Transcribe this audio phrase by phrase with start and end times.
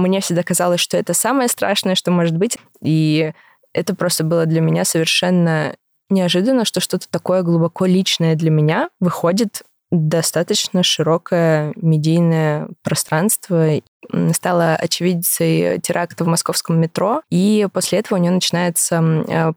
[0.00, 2.58] мне всегда казалось, что это самое страшное, что может быть.
[2.82, 3.32] И
[3.72, 5.76] это просто было для меня совершенно
[6.08, 13.80] неожиданно, что что-то такое глубоко личное для меня выходит достаточно широкое медийное пространство.
[14.32, 19.52] Стала очевидцей теракта в московском метро, и после этого у нее начинается э,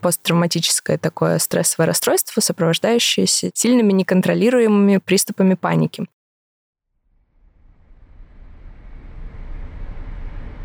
[0.00, 6.06] посттравматическое такое стрессовое расстройство, сопровождающееся сильными неконтролируемыми приступами паники.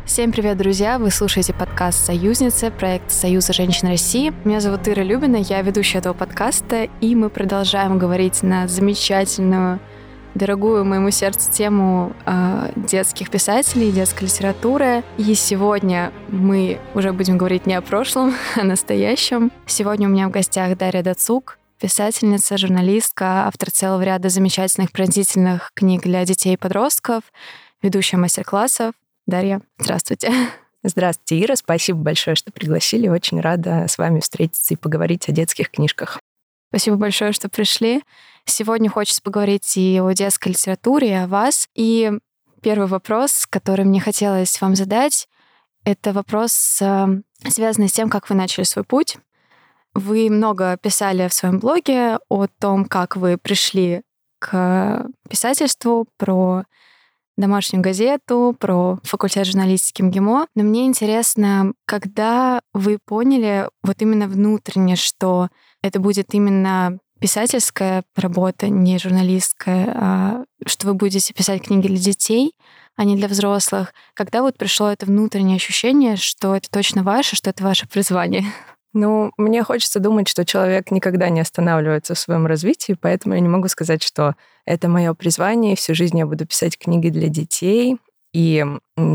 [0.06, 0.98] Всем привет, друзья!
[0.98, 4.34] Вы слушаете подкаст «Союзницы», проект Союза женщин России.
[4.44, 9.80] Меня зовут Ира Любина, я ведущая этого подкаста, и мы продолжаем говорить на замечательную,
[10.34, 15.02] дорогую моему сердцу тему э, детских писателей, детской литературы.
[15.16, 19.50] И сегодня мы уже будем говорить не о прошлом, а о настоящем.
[19.64, 26.02] Сегодня у меня в гостях Дарья Дацук, писательница, журналистка, автор целого ряда замечательных пронзительных книг
[26.02, 27.22] для детей и подростков,
[27.80, 28.92] ведущая мастер-классов,
[29.26, 30.30] Дарья, здравствуйте.
[30.82, 31.56] Здравствуйте, Ира.
[31.56, 33.08] Спасибо большое, что пригласили.
[33.08, 36.20] Очень рада с вами встретиться и поговорить о детских книжках.
[36.68, 38.02] Спасибо большое, что пришли.
[38.44, 41.68] Сегодня хочется поговорить и о детской литературе, и о вас.
[41.74, 42.12] И
[42.60, 45.26] первый вопрос, который мне хотелось вам задать,
[45.84, 47.06] это вопрос, э,
[47.48, 49.16] связанный с тем, как вы начали свой путь.
[49.94, 54.02] Вы много писали в своем блоге о том, как вы пришли
[54.38, 56.64] к писательству, про
[57.36, 60.46] домашнюю газету, про факультет журналистики МГИМО.
[60.54, 65.48] Но мне интересно, когда вы поняли вот именно внутренне, что
[65.82, 72.52] это будет именно писательская работа, не журналистская, а что вы будете писать книги для детей,
[72.96, 73.92] а не для взрослых.
[74.14, 78.44] Когда вот пришло это внутреннее ощущение, что это точно ваше, что это ваше призвание?
[78.94, 83.48] Ну, мне хочется думать, что человек никогда не останавливается в своем развитии, поэтому я не
[83.48, 87.98] могу сказать, что это мое призвание, всю жизнь я буду писать книги для детей.
[88.32, 88.64] И,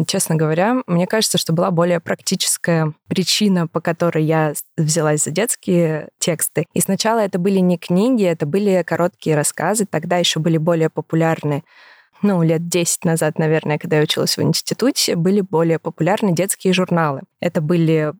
[0.07, 6.09] честно говоря, мне кажется, что была более практическая причина, по которой я взялась за детские
[6.19, 6.65] тексты.
[6.73, 9.85] И сначала это были не книги, это были короткие рассказы.
[9.85, 11.63] Тогда еще были более популярны
[12.21, 17.21] ну, лет 10 назад, наверное, когда я училась в институте, были более популярны детские журналы.
[17.39, 18.13] Это были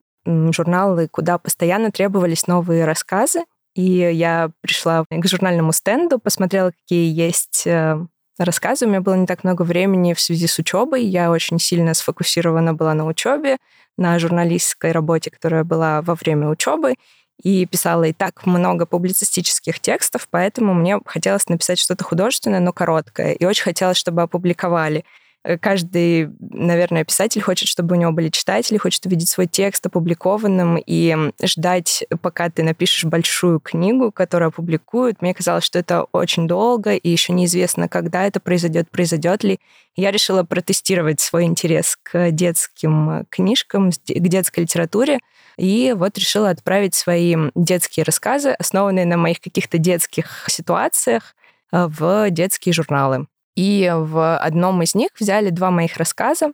[0.52, 3.44] журналы, куда постоянно требовались новые рассказы.
[3.74, 7.98] И я пришла к журнальному стенду, посмотрела, какие есть э,
[8.38, 8.86] рассказы.
[8.86, 11.04] У меня было не так много времени в связи с учебой.
[11.04, 13.58] Я очень сильно сфокусирована была на учебе,
[13.96, 16.94] на журналистской работе, которая была во время учебы.
[17.42, 23.32] И писала и так много публицистических текстов, поэтому мне хотелось написать что-то художественное, но короткое.
[23.32, 25.06] И очень хотелось, чтобы опубликовали.
[25.42, 30.76] Э, каждый, наверное, писатель хочет, чтобы у него были читатели, хочет увидеть свой текст опубликованным
[30.84, 35.22] и ждать, пока ты напишешь большую книгу, которую опубликуют.
[35.22, 39.60] Мне казалось, что это очень долго, и еще неизвестно, когда это произойдет, произойдет ли.
[39.96, 45.20] Я решила протестировать свой интерес к детским книжкам, к детской литературе,
[45.56, 51.34] и вот решила отправить свои детские рассказы, основанные на моих каких-то детских ситуациях,
[51.72, 53.26] э, в детские журналы.
[53.56, 56.52] И в одном из них взяли два моих рассказа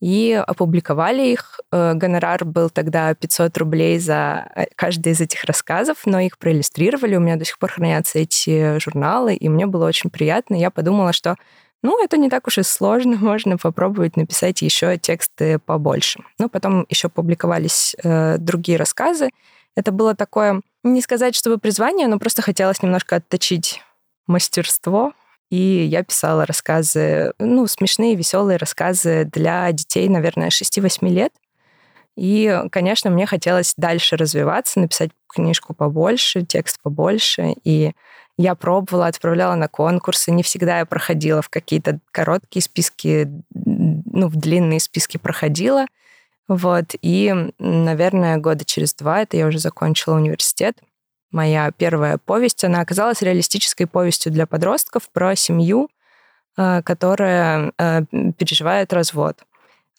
[0.00, 1.60] и опубликовали их.
[1.70, 7.14] Э, гонорар был тогда 500 рублей за э, каждый из этих рассказов, но их проиллюстрировали.
[7.14, 10.56] У меня до сих пор хранятся эти журналы, и мне было очень приятно.
[10.56, 11.36] Я подумала, что
[11.82, 16.20] ну, это не так уж и сложно, можно попробовать написать еще тексты побольше.
[16.38, 19.30] Ну, потом еще публиковались э, другие рассказы.
[19.76, 23.80] Это было такое, не сказать, чтобы призвание, но просто хотелось немножко отточить
[24.26, 25.12] мастерство,
[25.52, 31.30] и я писала рассказы, ну, смешные, веселые рассказы для детей, наверное, 6-8 лет.
[32.16, 37.52] И, конечно, мне хотелось дальше развиваться, написать книжку побольше, текст побольше.
[37.64, 37.92] И
[38.38, 40.30] я пробовала, отправляла на конкурсы.
[40.30, 45.84] Не всегда я проходила в какие-то короткие списки, ну, в длинные списки проходила.
[46.48, 46.94] Вот.
[47.02, 50.78] И, наверное, года через два, это я уже закончила университет,
[51.32, 55.88] моя первая повесть, она оказалась реалистической повестью для подростков про семью,
[56.56, 58.02] э, которая э,
[58.38, 59.38] переживает развод.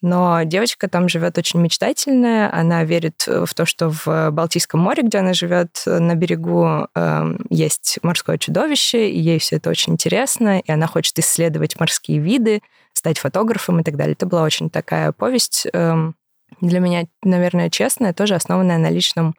[0.01, 5.19] Но девочка там живет очень мечтательная, она верит в то, что в Балтийском море, где
[5.19, 10.69] она живет, на берегу э, есть морское чудовище, и ей все это очень интересно, и
[10.69, 12.61] она хочет исследовать морские виды,
[12.91, 14.13] стать фотографом и так далее.
[14.13, 16.16] Это была очень такая повесть эм,
[16.61, 19.35] для меня, наверное, честная, тоже основанная на личном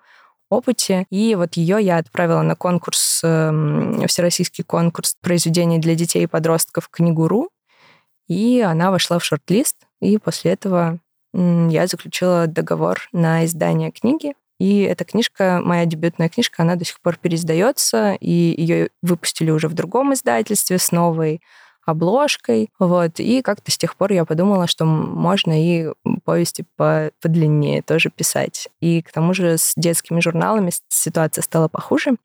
[0.50, 1.06] опыте.
[1.10, 6.88] И вот ее я отправила на конкурс, эм, всероссийский конкурс произведений для детей и подростков
[6.88, 7.50] «Книгуру».
[8.28, 9.76] И она вошла в шорт-лист.
[10.00, 10.98] И после этого
[11.34, 14.34] я заключила договор на издание книги.
[14.60, 19.68] И эта книжка, моя дебютная книжка, она до сих пор переиздается, и ее выпустили уже
[19.68, 21.40] в другом издательстве с новой
[21.86, 25.92] обложкой, вот, и как-то с тех пор я подумала, что можно и
[26.24, 28.68] повести по, подлиннее тоже писать.
[28.80, 32.16] И к тому же с детскими журналами ситуация стала похуже,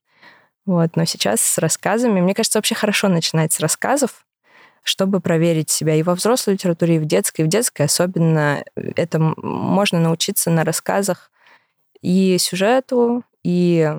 [0.66, 4.24] вот, но сейчас с рассказами, мне кажется, вообще хорошо начинать с рассказов,
[4.82, 7.42] чтобы проверить себя и во взрослой литературе, и в детской.
[7.42, 11.30] И в детской особенно это можно научиться на рассказах
[12.00, 13.92] и сюжету, и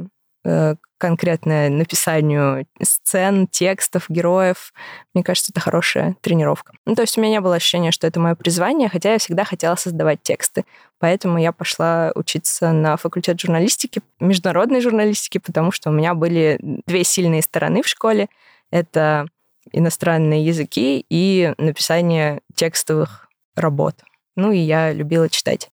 [0.43, 4.71] э, конкретное написанию сцен, текстов, героев.
[5.13, 6.73] Мне кажется, это хорошая тренировка.
[6.85, 9.43] Ну, то есть у меня не было ощущения, что это мое призвание, хотя я всегда
[9.43, 10.63] хотела создавать тексты.
[10.99, 17.03] Поэтому я пошла учиться на факультет журналистики, международной журналистики, потому что у меня были две
[17.03, 18.27] сильные стороны в школе.
[18.69, 19.25] Это
[19.71, 23.95] иностранные языки и написание текстовых работ.
[24.35, 25.69] Ну и я любила читать.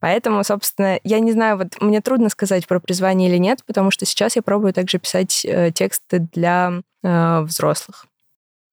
[0.00, 4.06] Поэтому, собственно, я не знаю, вот мне трудно сказать про призвание или нет, потому что
[4.06, 8.06] сейчас я пробую также писать э, тексты для э, взрослых.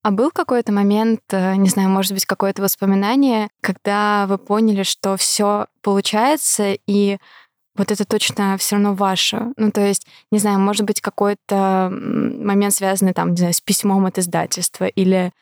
[0.03, 5.17] А был какой-то момент, э, не знаю, может быть, какое-то воспоминание, когда вы поняли, что
[5.17, 7.17] все получается, и
[7.75, 9.47] вот это точно все равно ваше.
[9.57, 14.05] Ну, то есть, не знаю, может быть, какой-то момент, связанный там, не знаю, с письмом
[14.05, 15.33] от издательства или,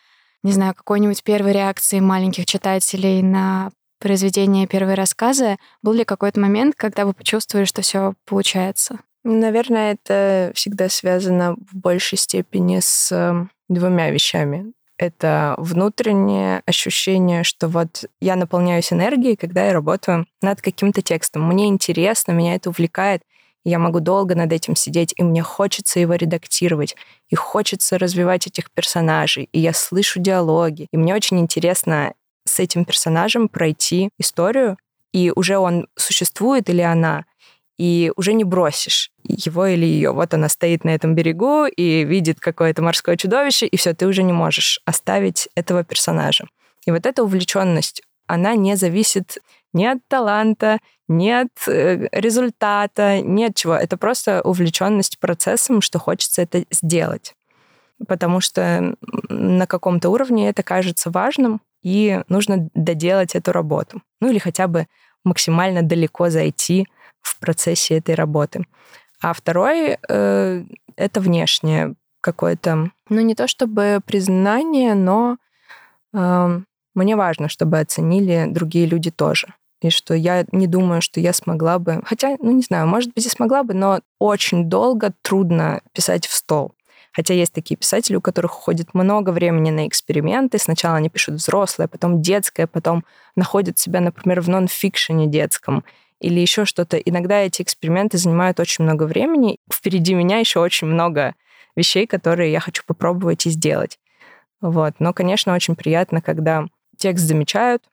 [0.41, 5.57] не знаю, какой-нибудь первой реакции маленьких читателей на произведение первые рассказы.
[5.81, 8.99] Был ли какой-то момент, когда вы почувствовали, что все получается?
[9.23, 14.73] Наверное, это всегда связано в большей степени с эм, двумя вещами.
[14.97, 21.47] Это внутреннее ощущение, что вот я наполняюсь энергией, когда я работаю над каким-то текстом.
[21.47, 23.23] Мне интересно, меня это увлекает,
[23.65, 26.95] я могу долго над этим сидеть, и мне хочется его редактировать,
[27.29, 32.13] и хочется развивать этих персонажей, и я слышу диалоги, и мне очень интересно
[32.45, 34.77] с этим персонажем пройти историю,
[35.13, 37.25] и уже он существует или она,
[37.77, 40.11] и уже не бросишь его или ее.
[40.11, 44.23] Вот она стоит на этом берегу и видит какое-то морское чудовище, и все, ты уже
[44.23, 46.47] не можешь оставить этого персонажа.
[46.85, 49.39] И вот эта увлеченность, она не зависит
[49.73, 53.75] ни от таланта, ни от э, результата, ни от чего.
[53.75, 57.35] Это просто увлеченность процессом, что хочется это сделать.
[58.07, 58.95] Потому что
[59.29, 64.01] на каком-то уровне это кажется важным, и нужно доделать эту работу.
[64.19, 64.87] Ну или хотя бы
[65.23, 66.87] максимально далеко зайти
[67.21, 68.65] в процессе этой работы.
[69.21, 70.63] А второй э,
[70.95, 75.37] это внешнее какое-то, ну не то чтобы признание, но
[76.13, 76.59] э,
[76.95, 79.53] мне важно, чтобы оценили другие люди тоже.
[79.81, 83.27] И что я не думаю, что я смогла бы, хотя, ну не знаю, может быть,
[83.27, 86.73] и смогла бы, но очень долго трудно писать в стол.
[87.15, 90.59] Хотя есть такие писатели, у которых уходит много времени на эксперименты.
[90.59, 93.05] Сначала они пишут взрослое, потом детское, потом
[93.37, 95.85] находят себя, например, в нон-фикшене детском
[96.19, 96.97] или еще что-то.
[96.97, 99.59] Иногда эти эксперименты занимают очень много времени.
[99.71, 101.35] Впереди меня еще очень много
[101.77, 103.97] вещей, которые я хочу попробовать и сделать.
[104.59, 104.95] Вот.
[104.99, 106.65] Но, конечно, очень приятно, когда
[106.97, 107.83] текст замечают,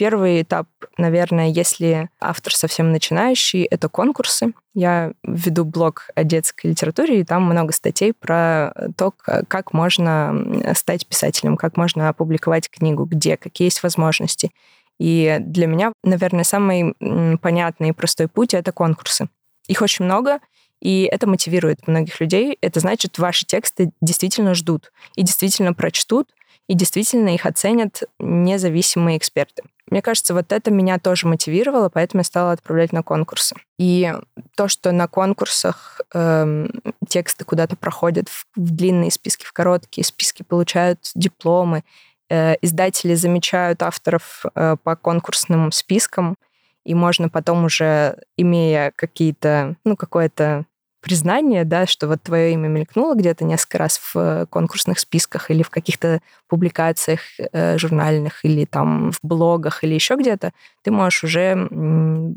[0.00, 0.66] Первый этап,
[0.96, 4.54] наверное, если автор совсем начинающий, это конкурсы.
[4.72, 11.06] Я веду блог о детской литературе, и там много статей про то, как можно стать
[11.06, 14.52] писателем, как можно опубликовать книгу, где, какие есть возможности.
[14.98, 16.94] И для меня, наверное, самый
[17.42, 19.28] понятный и простой путь— это конкурсы.
[19.68, 20.38] Их очень много,
[20.80, 22.56] и это мотивирует многих людей.
[22.62, 26.30] Это значит, ваши тексты действительно ждут и действительно прочтут,
[26.70, 29.64] и действительно их оценят независимые эксперты.
[29.90, 33.56] Мне кажется, вот это меня тоже мотивировало, поэтому я стала отправлять на конкурсы.
[33.76, 34.14] И
[34.56, 36.68] то, что на конкурсах э,
[37.08, 41.82] тексты куда-то проходят в, в длинные списки, в короткие списки, получают дипломы,
[42.28, 46.36] э, издатели замечают авторов э, по конкурсным спискам,
[46.84, 50.66] и можно потом уже, имея какие-то, ну, какое-то
[51.00, 55.62] признание, да, что вот твое имя мелькнуло где-то несколько раз в э, конкурсных списках или
[55.62, 60.52] в каких-то публикациях э, журнальных или там в блогах или еще где-то,
[60.82, 61.68] ты можешь уже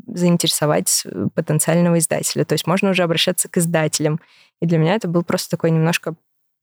[0.06, 2.44] заинтересовать потенциального издателя.
[2.44, 4.20] То есть можно уже обращаться к издателям.
[4.60, 6.14] И для меня это был просто такой немножко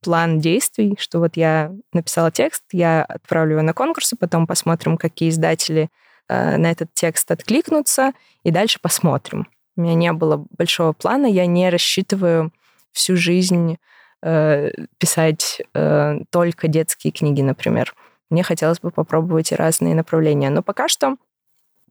[0.01, 5.29] план действий, что вот я написала текст, я отправлю его на конкурсы, потом посмотрим, какие
[5.29, 5.89] издатели
[6.27, 9.47] э, на этот текст откликнутся, и дальше посмотрим.
[9.75, 12.51] У меня не было большого плана, я не рассчитываю
[12.91, 13.77] всю жизнь
[14.21, 17.95] э, писать э, только детские книги, например.
[18.29, 20.49] Мне хотелось бы попробовать разные направления.
[20.49, 21.15] Но пока что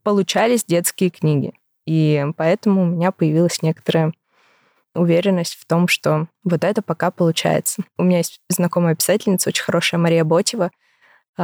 [0.03, 1.53] получались детские книги.
[1.87, 4.13] И поэтому у меня появилась некоторая
[4.95, 7.83] уверенность в том, что вот это пока получается.
[7.97, 10.71] У меня есть знакомая писательница, очень хорошая Мария Ботева,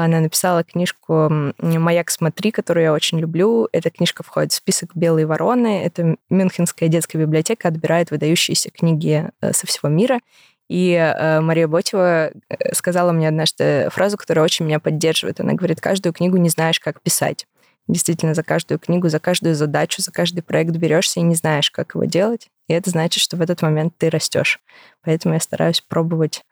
[0.05, 3.67] она написала книжку «Маяк, смотри», которую я очень люблю.
[3.73, 5.83] Эта книжка входит в список «Белые вороны».
[5.85, 10.21] Это Мюнхенская детская библиотека отбирает выдающиеся книги э, со всего мира.
[10.69, 15.41] И э, Мария Ботева э, сказала мне однажды фразу, которая очень меня поддерживает.
[15.41, 17.47] Она говорит, каждую книгу не знаешь, как писать.
[17.89, 21.95] Действительно, за каждую книгу, за каждую задачу, за каждый проект берешься и не знаешь, как
[21.95, 22.49] его делать.
[22.69, 24.61] И это значит, что в этот момент ты растешь.
[25.03, 26.45] Поэтому я стараюсь пробовать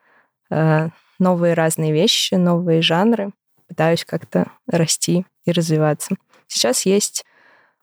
[1.19, 3.33] новые разные вещи, новые жанры,
[3.69, 6.17] пытаюсь как-то расти и развиваться.
[6.47, 7.25] Сейчас есть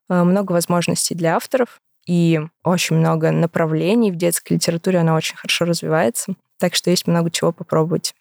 [0.09, 5.65] э, много возможностей для авторов, и очень много направлений в детской литературе, она очень хорошо
[5.65, 8.13] развивается, так что есть много чего попробовать.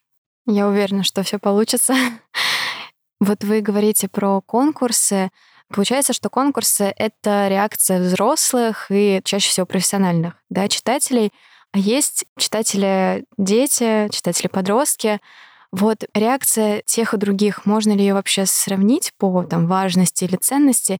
[0.47, 1.95] Я уверена, что все получится.
[3.23, 5.29] Вот вы говорите про конкурсы.
[5.69, 11.31] Получается, что конкурсы— это реакция взрослых и чаще всего профессиональных да, читателей.
[11.73, 15.21] А есть читатели-дети, читатели-подростки.
[15.73, 20.99] Вот реакция тех и других, можно ли ее вообще сравнить по там, важности или ценности?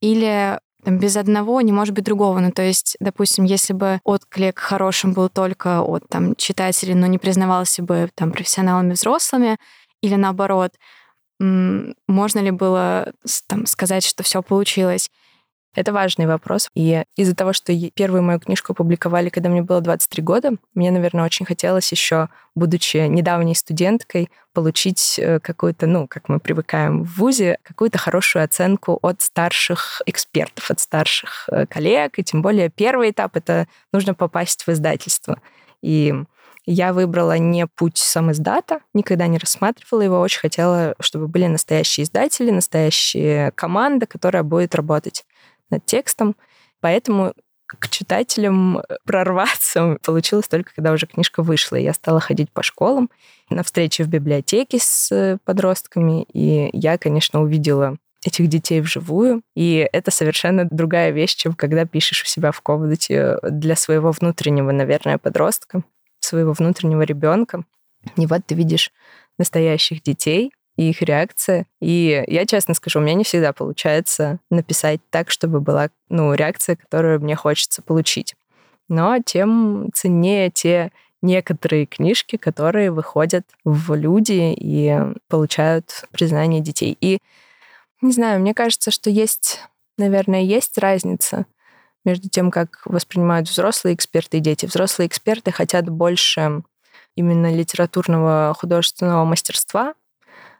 [0.00, 2.38] Или там, без одного не может быть другого.
[2.38, 7.18] Ну, то есть, допустим, если бы отклик хорошим был только от там, читателей, но не
[7.18, 9.58] признавался бы там, профессионалами взрослыми,
[10.02, 10.72] или наоборот,
[11.40, 13.12] можно ли было
[13.48, 15.10] там, сказать, что все получилось?
[15.74, 16.68] Это важный вопрос.
[16.74, 21.24] И из-за того, что первую мою книжку опубликовали, когда мне было 23 года, мне, наверное,
[21.24, 27.56] очень хотелось еще, будучи недавней студенткой, получить э, какую-то, ну, как мы привыкаем в ВУЗе,
[27.62, 32.18] какую-то хорошую оценку от старших экспертов, от старших э, коллег.
[32.18, 35.40] И тем более первый этап— это нужно попасть в издательство.
[35.80, 36.14] И
[36.66, 42.04] я выбрала не путь сам издата, никогда не рассматривала его, очень хотела, чтобы были настоящие
[42.04, 45.24] издатели, настоящая команда, которая будет работать
[45.72, 46.36] над текстом.
[46.80, 47.34] Поэтому
[47.66, 51.76] к читателям э, прорваться получилось только когда уже книжка вышла.
[51.76, 53.10] Я стала ходить по школам,
[53.50, 59.42] на встречи в библиотеке с э, подростками, и я, конечно, увидела этих детей вживую.
[59.56, 64.70] И это совершенно другая вещь, чем когда пишешь у себя в комнате для своего внутреннего,
[64.70, 65.82] наверное, подростка,
[66.20, 67.64] своего внутреннего ребенка.
[68.16, 68.92] И вот ты видишь
[69.38, 71.66] настоящих детей, и их реакция.
[71.80, 76.76] И я честно скажу, у меня не всегда получается написать так, чтобы была ну, реакция,
[76.76, 78.34] которую мне хочется получить.
[78.88, 84.98] Но тем ценнее те некоторые книжки, которые выходят в люди и
[85.28, 86.96] получают признание детей.
[87.00, 87.18] И
[88.00, 89.60] не знаю, мне кажется, что есть,
[89.96, 91.46] наверное, есть разница
[92.04, 94.66] между тем, как воспринимают взрослые эксперты и дети.
[94.66, 96.62] Взрослые эксперты хотят больше
[97.14, 99.94] именно литературного художественного мастерства,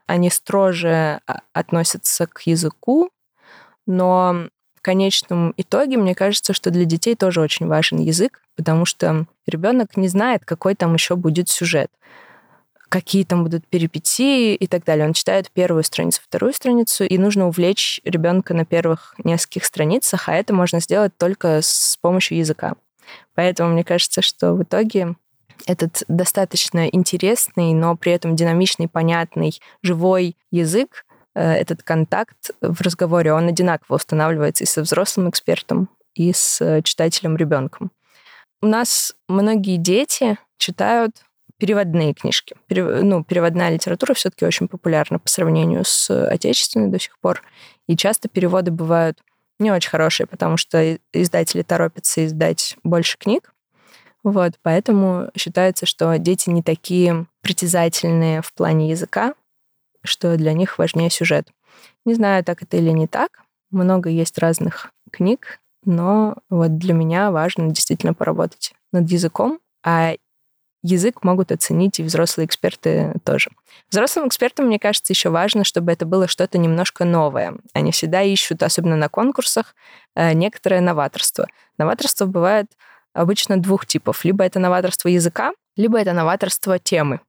[0.06, 3.10] они строже а, относятся к языку,
[3.86, 9.26] но в конечном итоге мне кажется, что для детей тоже очень важен язык, потому что
[9.46, 11.90] ребенок не знает, какой там еще будет сюжет
[12.92, 15.06] какие там будут перипетии и так далее.
[15.06, 20.34] Он читает первую страницу, вторую страницу, и нужно увлечь ребенка на первых нескольких страницах, а
[20.34, 22.74] это можно сделать только с помощью языка.
[23.34, 25.16] Поэтому мне кажется, что в итоге
[25.66, 31.04] этот достаточно интересный, но при этом динамичный, понятный, живой язык,
[31.34, 37.36] э, этот контакт в разговоре, он одинаково устанавливается и со взрослым экспертом, и с читателем
[37.36, 37.90] ребенком.
[38.60, 41.22] У нас многие дети читают
[41.58, 42.56] переводные книжки.
[42.66, 43.02] Перев...
[43.02, 47.42] Ну, переводная литература все-таки очень популярна по сравнению с отечественной до сих пор.
[47.86, 49.20] И часто переводы бывают
[49.58, 53.51] не очень хорошие, потому что издатели торопятся издать больше книг,
[54.24, 59.34] вот, поэтому считается, что дети не такие притязательные в плане языка,
[60.04, 61.48] что для них важнее сюжет.
[62.04, 63.40] Не знаю, так это или не так.
[63.70, 70.14] Много есть разных книг, но вот для меня важно действительно поработать над языком, а
[70.82, 73.50] язык могут оценить и взрослые эксперты тоже.
[73.90, 77.54] Взрослым экспертам, мне кажется, еще важно, чтобы это было что-то немножко новое.
[77.72, 79.74] Они всегда ищут, особенно на конкурсах,
[80.14, 81.46] э, некоторое новаторство.
[81.78, 82.66] Новаторство бывает
[83.12, 84.24] обычно двух типов.
[84.24, 87.20] Либо это новаторство языка, либо это новаторство темы.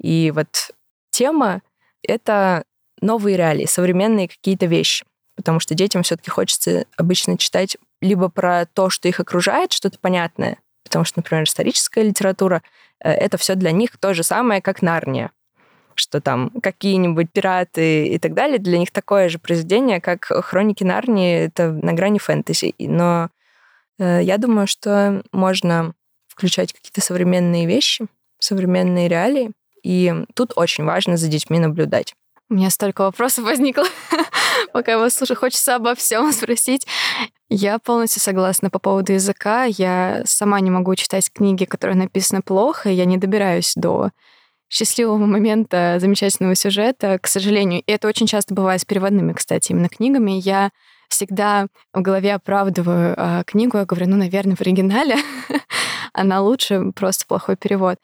[0.00, 0.72] И вот
[1.10, 1.62] тема—
[2.02, 2.64] это
[3.00, 5.04] новые реалии, современные какие-то вещи.
[5.36, 10.58] Потому что детям все-таки хочется обычно читать либо про то, что их окружает, что-то понятное,
[10.84, 12.62] потому что, например, историческая литература
[13.02, 15.30] э,— это все для них то же самое, как Нарния
[15.94, 21.46] что там какие-нибудь пираты и так далее, для них такое же произведение, как «Хроники Нарнии»,
[21.46, 22.74] это на грани фэнтези.
[22.78, 23.28] Но
[24.04, 25.94] я думаю, что можно
[26.28, 28.06] включать какие-то современные вещи,
[28.38, 32.14] современные реалии, и тут очень важно за детьми наблюдать.
[32.48, 33.84] У меня столько вопросов возникло,
[34.72, 35.38] пока я вас слушаю.
[35.38, 36.86] Хочется обо всем спросить.
[37.48, 39.64] Я полностью согласна по поводу языка.
[39.64, 44.10] Я сама не могу читать книги, которые написаны плохо, и я не добираюсь до
[44.68, 47.82] счастливого момента замечательного сюжета, к сожалению.
[47.86, 50.32] И это очень часто бывает с переводными, кстати, именно книгами.
[50.32, 50.70] Я
[51.12, 55.16] всегда в голове оправдываю а, книгу, я говорю, ну, наверное, в оригинале.
[56.12, 57.98] она лучше, просто плохой перевод.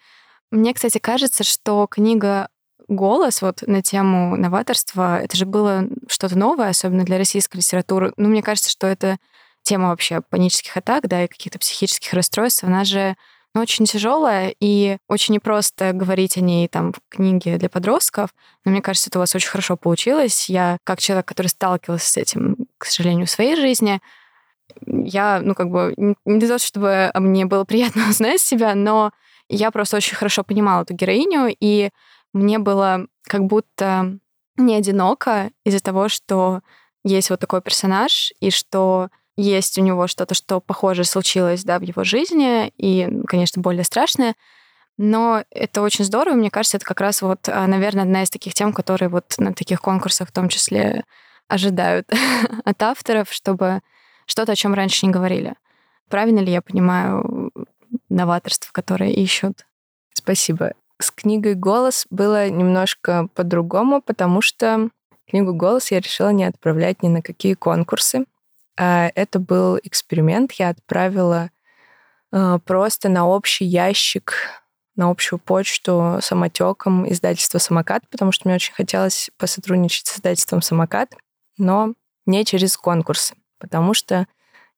[0.51, 2.49] Мне, кстати, кажется, что книга
[2.89, 8.13] голос вот на тему новаторства, это же было что-то новое, особенно для российской литературы.
[8.17, 9.19] Ну, мне кажется, что это
[9.63, 13.17] тема вообще панических атак, да, и каких-то психических расстройств, она же
[13.55, 18.31] очень тяжелая, и очень непросто говорить о ней там в книге для подростков.
[18.65, 20.49] Но мне кажется, это у вас очень хорошо получилось.
[20.49, 24.01] Я, как человек, который сталкивался с этим, к сожалению, в своей жизни,
[24.87, 29.13] я, ну, как бы, не то, чтобы мне было приятно узнать себя, но
[29.49, 31.91] я просто очень хорошо понимала эту героиню, и
[32.33, 34.19] мне было как будто
[34.57, 36.61] не одиноко из-за того, что
[37.05, 39.09] есть вот такой персонаж, и что
[39.43, 44.35] есть у него что-то, что похоже случилось да, в его жизни, и, конечно, более страшное.
[44.97, 48.53] Но это очень здорово, мне кажется, это как раз вот, а, наверное, одна из таких
[48.53, 51.05] тем, которые вот на таких конкурсах в том числе
[51.47, 52.11] ожидают
[52.65, 53.81] от авторов, чтобы
[54.27, 55.55] что-то, о чем раньше не говорили.
[56.09, 57.53] Правильно ли я понимаю
[58.09, 59.67] новаторство, которое ищут?
[60.13, 60.73] Спасибо.
[60.99, 64.89] С книгой «Голос» было немножко по-другому, потому что
[65.31, 68.25] книгу «Голос» я решила не отправлять ни на какие конкурсы.
[68.79, 70.53] А это был эксперимент.
[70.53, 71.51] Я отправила
[72.31, 74.35] а, просто на общий ящик,
[74.97, 81.15] на общую почту самотеком издательства «Самокат», потому что мне очень хотелось посотрудничать с издательством «Самокат»,
[81.57, 81.95] но
[82.27, 84.27] не через конкурсы, потому что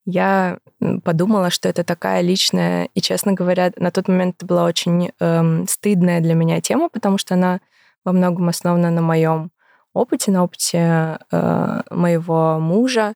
[0.06, 0.58] я
[1.04, 5.66] подумала, что это такая личная, и, честно говоря, на тот момент это была очень эм,
[5.68, 7.60] стыдная для меня тема, потому что она
[8.04, 9.50] во многом основана на моем
[9.92, 13.14] опыте, на опыте э, моего мужа.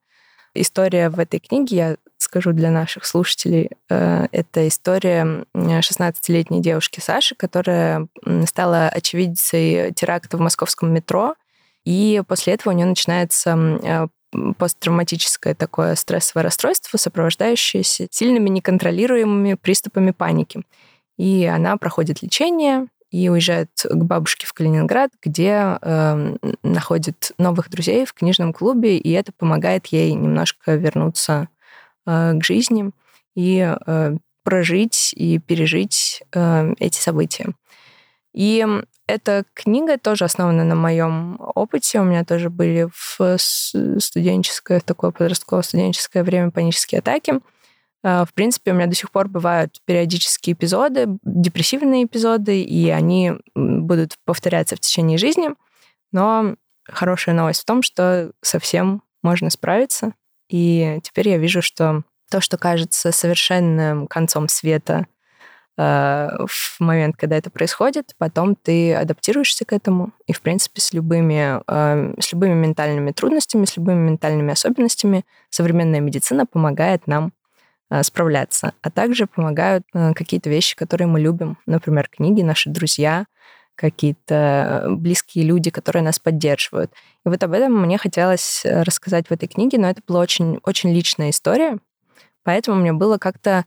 [0.54, 7.34] История в этой книге, я скажу для наших слушателей, э, это история 16-летней девушки Саши,
[7.34, 8.06] которая
[8.46, 11.34] стала очевидцей теракта в московском метро,
[11.84, 13.50] и после этого у нее начинается
[13.82, 14.06] э,
[14.56, 20.62] посттравматическое такое стрессовое расстройство, сопровождающееся сильными неконтролируемыми приступами паники.
[21.16, 28.06] И она проходит лечение и уезжает к бабушке в Калининград, где э, находит новых друзей
[28.06, 31.46] в книжном клубе, и это помогает ей немножко вернуться
[32.06, 32.90] э, к жизни
[33.36, 37.54] и э, прожить и пережить э, эти события.
[38.32, 38.66] И
[39.06, 42.00] эта книга тоже основана на моем опыте.
[42.00, 47.34] У меня тоже были в студенческое, в такое подростковое студенческое время панические атаки.
[48.04, 53.32] А, в принципе, у меня до сих пор бывают периодические эпизоды, депрессивные эпизоды, и они
[53.54, 55.50] будут повторяться в течение жизни.
[56.12, 60.12] Но хорошая новость в том, что совсем можно справиться.
[60.48, 65.06] И теперь я вижу, что то, что кажется совершенным концом света
[65.76, 70.92] Э, в момент, когда это происходит, потом ты адаптируешься к этому, и, в принципе, с
[70.92, 77.30] любыми, э, с любыми ментальными трудностями, с любыми ментальными особенностями современная медицина помогает нам э,
[78.02, 83.26] справляться, а также помогают какие-то вещи, которые мы любим, например, книги, наши друзья,
[83.76, 86.92] какие-то близкие люди, которые нас поддерживают.
[87.24, 90.92] И вот об этом мне хотелось рассказать в этой книге, но это была очень, очень
[90.92, 91.78] личная история,
[92.42, 93.64] поэтому мне было как-то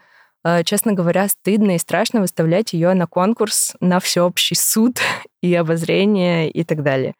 [0.47, 4.99] Э, честно говоря, стыдно и страшно выставлять ее на конкурс, на всеобщий суд
[5.41, 7.15] и обозрение и так далее.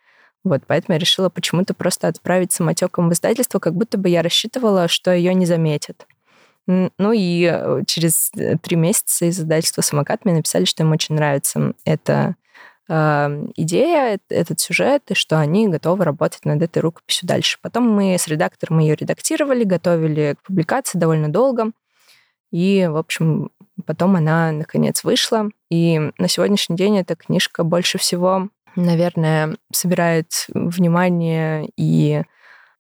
[0.46, 4.88] Вот, поэтому я решила почему-то просто отправить самотеком в издательство, как будто бы я рассчитывала,
[4.88, 6.08] что ее не заметят.
[6.68, 11.16] Ну и э, через э, три месяца из издательства «Самокат» мне написали, что им очень
[11.16, 12.36] нравится эта
[12.90, 17.58] э, идея, этот сюжет, и что они готовы работать над этой рукописью дальше.
[17.62, 21.72] Потом мы с редактором ее редактировали, готовили к публикации довольно долго.
[22.52, 23.50] И, в общем,
[23.86, 25.50] потом она, наконец, вышла.
[25.70, 32.24] И на сегодняшний день эта книжка больше всего, наверное, собирает внимание и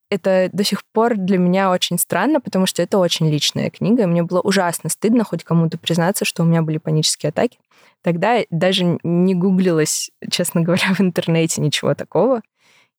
[0.09, 4.05] это до сих пор для меня очень странно, потому что это очень личная книга, и
[4.07, 7.59] мне было ужасно стыдно хоть кому-то признаться, что у меня были панические атаки.
[8.01, 12.41] Тогда даже не гуглилось, честно говоря, в интернете ничего такого.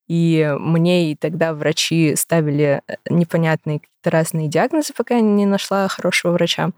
[0.07, 5.87] И мне и тогда врачи ставили э, непонятные какие-то разные диагнозы, пока я не нашла
[5.89, 6.71] хорошего врача.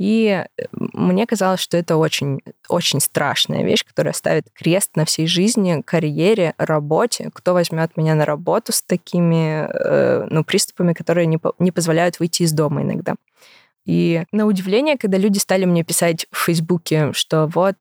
[0.00, 5.26] И э, мне казалось, что это очень, очень страшная вещь, которая ставит крест на всей
[5.26, 7.30] жизни, карьере, работе.
[7.34, 12.44] Кто возьмет меня на работу с такими э, ну, приступами, которые не, не позволяют выйти
[12.44, 13.16] из дома иногда.
[13.84, 17.76] И на удивление, когда люди стали мне писать в Фейсбуке, что вот,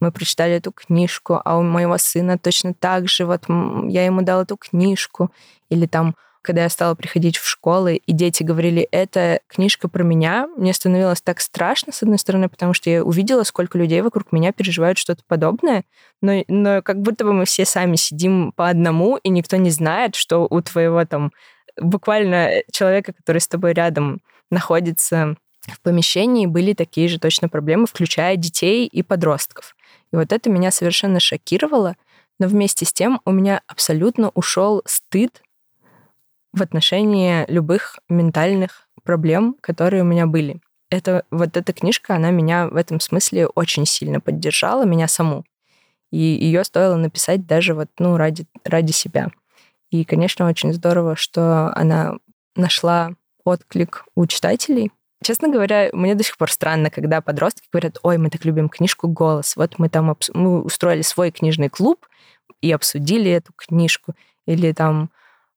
[0.00, 3.44] мы прочитали эту книжку, а у моего сына точно так же, вот
[3.88, 5.32] я ему дала эту книжку,
[5.70, 10.46] или там когда я стала приходить в школы, и дети говорили, это книжка про меня,
[10.56, 14.52] мне становилось так страшно, с одной стороны, потому что я увидела, сколько людей вокруг меня
[14.52, 15.84] переживают что-то подобное,
[16.20, 20.14] но, но как будто бы мы все сами сидим по одному, и никто не знает,
[20.14, 21.32] что у твоего там
[21.80, 28.36] буквально человека, который с тобой рядом находится в помещении были такие же точно проблемы, включая
[28.36, 29.74] детей и подростков.
[30.12, 31.96] И вот это меня совершенно шокировало,
[32.38, 35.42] но вместе с тем у меня абсолютно ушел стыд
[36.54, 40.60] в отношении любых ментальных проблем, которые у меня были.
[40.90, 45.44] Это, вот эта книжка, она меня в этом смысле очень сильно поддержала, меня саму.
[46.12, 49.30] И ее стоило написать даже вот, ну, ради, ради себя.
[49.90, 52.14] И, конечно, очень здорово, что она
[52.54, 53.10] нашла
[53.44, 54.92] отклик у читателей.
[55.24, 59.08] Честно говоря, мне до сих пор странно, когда подростки говорят, ой, мы так любим книжку
[59.08, 59.56] «Голос».
[59.56, 60.30] Вот мы там обс...
[60.34, 62.06] мы устроили свой книжный клуб
[62.60, 64.14] и обсудили эту книжку.
[64.46, 65.10] Или там,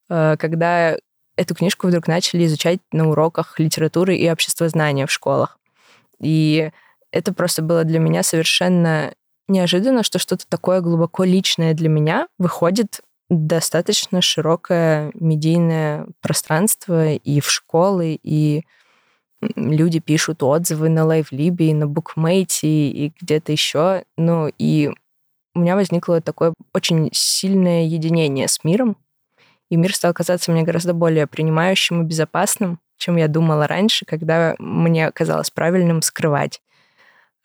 [0.07, 0.97] когда
[1.35, 5.59] эту книжку вдруг начали изучать на уроках литературы и обществознания в школах.
[6.19, 6.71] И
[7.11, 9.13] это просто было для меня совершенно
[9.47, 17.49] неожиданно, что что-то такое глубоко личное для меня выходит достаточно широкое медийное пространство и в
[17.49, 18.65] школы, и
[19.55, 24.03] люди пишут отзывы на лайвлибе, и на букмейте, и где-то еще.
[24.17, 24.89] Ну, и
[25.53, 28.97] у меня возникло такое очень сильное единение с миром,
[29.69, 34.55] и мир стал казаться мне гораздо более принимающим и безопасным, чем я думала раньше, когда
[34.59, 36.61] мне казалось правильным скрывать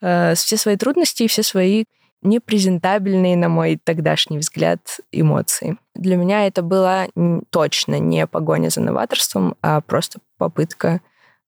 [0.01, 1.85] э, все свои трудности и все свои
[2.23, 5.77] непрезентабельные, на мой тогдашний взгляд, эмоции.
[5.93, 7.07] Для меня это была
[7.49, 11.01] точно не погоня за новаторством, а просто попытка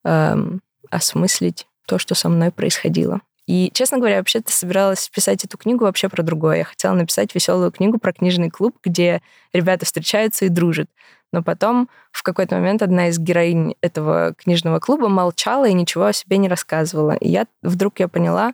[0.04, 0.62] эм,
[0.92, 3.22] осмыслить то, что со мной происходило.
[3.48, 6.58] И, честно говоря, вообще-то собиралась писать эту книгу вообще про другое.
[6.58, 9.22] Я хотела написать веселую книгу про книжный клуб, где
[9.54, 10.90] ребята встречаются и дружат.
[11.32, 16.14] Но потом в какой-то момент одна из героинь этого книжного клуба молчала и ничего о
[16.14, 17.12] себе не рассказывала.
[17.12, 18.54] И я вдруг я поняла,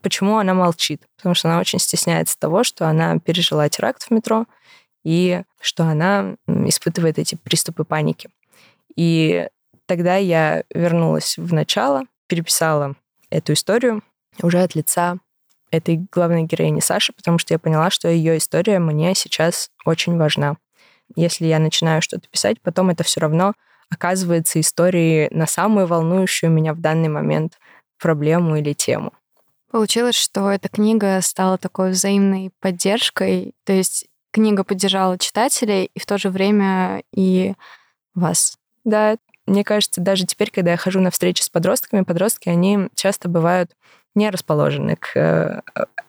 [0.00, 1.02] почему она молчит.
[1.16, 4.46] Потому что она очень стесняется того, что она пережила теракт в метро
[5.04, 8.30] и что она испытывает эти приступы паники.
[8.96, 9.48] И
[9.86, 12.94] тогда я вернулась в начало, переписала
[13.30, 14.02] эту историю
[14.40, 15.18] уже от лица
[15.70, 20.56] этой главной героини Саши, потому что я поняла, что ее история мне сейчас очень важна.
[21.16, 23.54] Если я начинаю что-то писать, потом это все равно
[23.90, 27.58] оказывается историей на самую волнующую меня в данный момент
[27.98, 29.12] проблему или тему.
[29.70, 36.06] Получилось, что эта книга стала такой взаимной поддержкой, то есть книга поддержала читателей и в
[36.06, 37.54] то же время и
[38.14, 38.58] вас.
[38.84, 39.16] Да,
[39.46, 43.72] мне кажется, даже теперь, когда я хожу на встречи с подростками, подростки, они часто бывают
[44.14, 45.62] не расположены к э,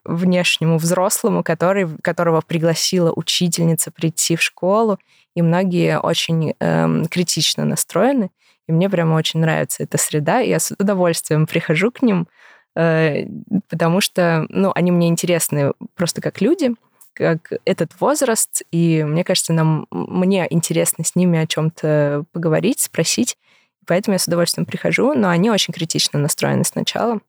[0.05, 4.99] внешнему взрослому, который, которого пригласила учительница прийти в школу,
[5.35, 8.29] и многие очень эм, критично настроены.
[8.67, 12.27] И мне прямо очень нравится эта среда, и я с удовольствием прихожу к ним,
[12.75, 13.25] Э,
[13.69, 16.71] потому что, ну, они мне интересны просто как люди,
[17.13, 23.37] как этот возраст, и мне кажется, нам, мне интересно с ними о чем-то поговорить, спросить,
[23.85, 27.19] поэтому я с удовольствием прихожу, но они очень критично настроены сначала.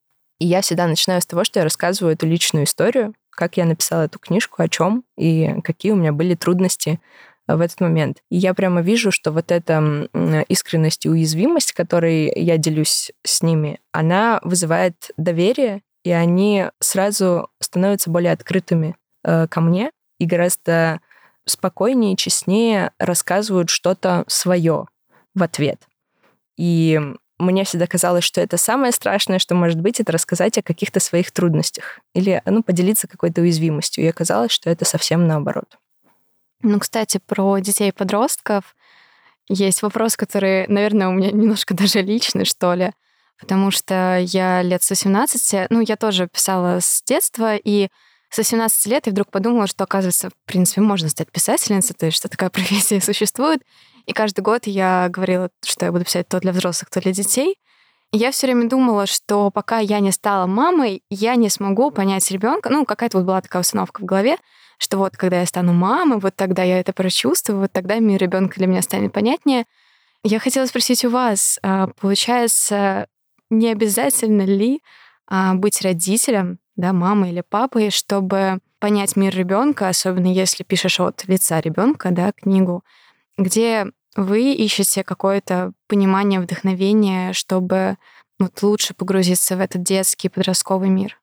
[0.44, 4.02] И я всегда начинаю с того, что я рассказываю эту личную историю, как я написала
[4.02, 7.00] эту книжку, о чем и какие у меня были трудности
[7.46, 8.18] в этот момент.
[8.30, 10.07] И я прямо вижу, что вот эта
[10.48, 18.11] искренность и уязвимость, которой я делюсь с ними, она вызывает доверие, и они сразу становятся
[18.11, 21.00] более открытыми э, ко мне и гораздо
[21.46, 24.88] спокойнее и честнее рассказывают что-то свое
[25.35, 25.88] в ответ.
[26.59, 27.00] И
[27.38, 31.33] мне всегда казалось, что это самое страшное, что может быть, это рассказать о каких-то своих
[31.33, 34.05] трудностях или ну, поделиться какой-то уязвимостью.
[34.05, 35.77] И оказалось, что это совсем наоборот.
[36.62, 38.77] Ну, кстати, про детей и подростков
[39.49, 42.92] есть вопрос, который, наверное, у меня немножко даже личный, что ли,
[43.38, 47.88] потому что я лет с 18, ну, я тоже писала с детства, и
[48.35, 52.18] с 18 лет я вдруг подумала, что, оказывается, в принципе, можно стать писательницей, то есть
[52.18, 53.62] что такая профессия существует.
[54.07, 57.61] И каждый год я говорила, что я буду писать то для взрослых, то для детей.
[58.12, 62.29] И я все время думала, что пока я не стала мамой, я не смогу понять
[62.33, 62.70] ребенка.
[62.70, 64.37] Ну, какая-то вот была такая установка в голове,
[64.79, 68.57] что вот когда я стану мамой, вот тогда я это прочувствую, вот тогда мир ребенка
[68.57, 69.64] для меня станет понятнее.
[70.25, 73.07] Я хотела спросить у вас, а, получается,
[73.49, 74.83] не обязательно ли
[75.29, 81.25] а, быть родителем, да, мамой или папой, чтобы понять мир ребенка, особенно если пишешь от
[81.27, 82.85] лица ребенка, да, книгу,
[83.39, 87.97] где вы ищете какое-то понимание, вдохновение, чтобы
[88.39, 91.21] вот лучше погрузиться в этот детский подростковый мир.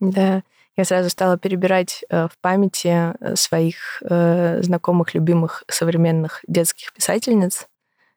[0.00, 0.42] Да,
[0.76, 7.68] я сразу стала перебирать э, в памяти э, своих э, знакомых, любимых современных детских писательниц.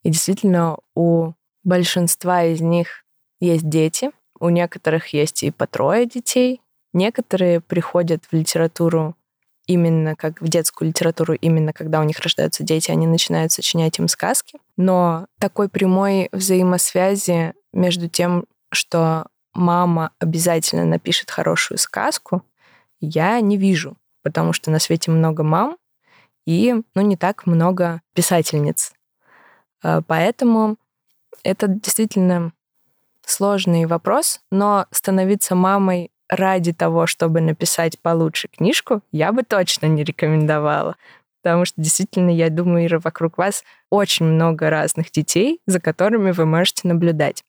[0.03, 3.03] И действительно, у большинства из них
[3.39, 4.11] есть дети,
[4.45, 6.61] у некоторых есть и по трое детей.
[6.93, 9.15] Некоторые приходят в литературу
[9.67, 14.07] именно как в детскую литературу, именно когда у них рождаются дети, они начинают сочинять им
[14.07, 14.59] сказки.
[14.77, 22.43] Но такой прямой взаимосвязи между тем, что мама обязательно напишет хорошую сказку,
[22.99, 25.77] я не вижу, потому что на свете много мам
[26.45, 28.93] и ну, не так много писательниц.
[29.81, 30.77] А, поэтому
[31.43, 32.51] это действительно
[33.29, 40.03] сложный вопрос, но становиться мамой ради того, чтобы написать получше книжку, я бы точно не
[40.03, 40.95] рекомендовала.
[41.43, 46.45] Потому что действительно, я думаю, Ира, вокруг вас очень много разных детей, за которыми вы
[46.45, 47.43] можете наблюдать.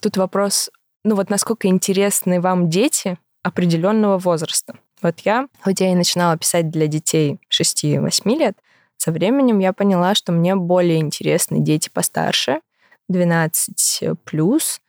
[0.00, 0.70] Тут вопрос,
[1.04, 4.76] ну вот насколько интересны вам дети определенного возраста.
[5.02, 8.56] Вот я, хоть я и начинала писать для детей 6-8 лет,
[8.96, 12.60] со временем я поняла, что мне более интересны дети постарше,
[13.08, 14.80] 12 плюс,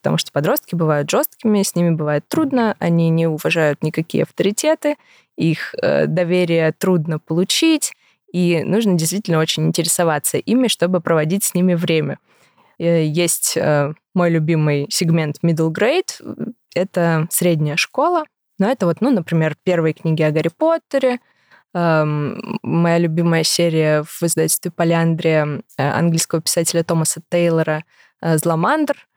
[0.00, 4.96] потому что подростки бывают жесткими, с ними бывает трудно, они не уважают никакие авторитеты,
[5.36, 7.92] их э, доверие трудно получить,
[8.32, 12.18] и нужно действительно очень интересоваться ими, чтобы проводить с ними время.
[12.78, 18.24] Э, есть э, мой любимый сегмент middle grade, это средняя школа,
[18.58, 21.20] но это вот, ну, например, первые книги о Гарри Поттере,
[21.74, 27.84] эм, моя любимая серия в издательстве Поляндрия э, английского писателя Томаса Тейлора
[28.22, 29.09] «Зламандр», эм,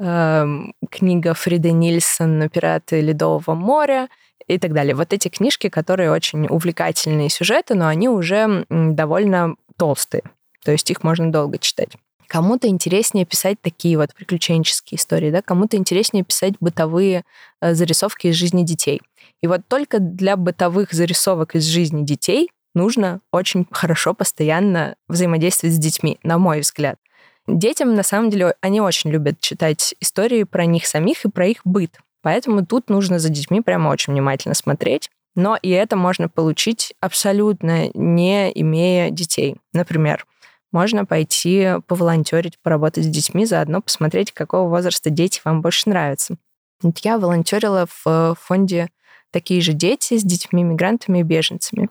[0.00, 4.08] книга Фриды Нильсон «Пираты Ледового моря»,
[4.54, 4.96] и так далее.
[4.96, 10.24] Вот эти книжки, которые очень увлекательные сюжеты, но они уже довольно толстые.
[10.64, 11.90] То есть их можно долго читать.
[12.26, 17.24] Кому-то интереснее писать такие вот приключенческие истории, да, кому-то интереснее писать бытовые
[17.60, 19.00] э, зарисовки из жизни детей.
[19.40, 25.78] И вот только для бытовых зарисовок из жизни детей нужно очень хорошо постоянно взаимодействовать с
[25.78, 26.98] детьми, на мой взгляд.
[27.46, 31.60] Детям, на самом деле, они очень любят читать истории про них самих и про их
[31.64, 31.98] быт.
[32.22, 35.10] Поэтому тут нужно за детьми прямо очень внимательно смотреть.
[35.34, 39.56] Но и это можно получить абсолютно не имея детей.
[39.72, 40.26] Например,
[40.72, 46.36] можно пойти поволонтерить, поработать с детьми, заодно посмотреть, какого возраста дети вам больше нравятся.
[46.82, 48.90] Вот я волонтерила в фонде
[49.30, 51.88] «Такие же дети» с детьми, мигрантами и беженцами.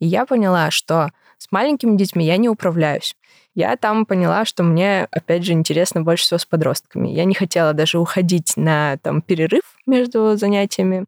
[0.00, 3.16] И я поняла, что с маленькими детьми я не управляюсь.
[3.54, 7.08] Я там поняла, что мне, опять же, интересно больше всего с подростками.
[7.08, 11.06] Я не хотела даже уходить на там, перерыв между занятиями.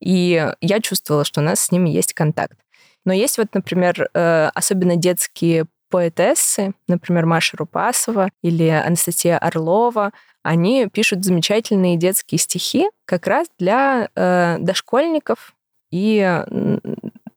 [0.00, 2.58] И я чувствовала, что у нас с ними есть контакт.
[3.06, 10.88] Но есть вот, например, э, особенно детские поэтессы, например, Маша Рупасова или Анастасия Орлова, они
[10.92, 15.54] пишут замечательные детские стихи как раз для э, дошкольников
[15.90, 16.42] и,